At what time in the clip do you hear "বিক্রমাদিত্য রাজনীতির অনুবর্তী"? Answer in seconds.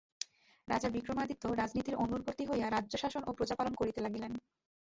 0.89-2.43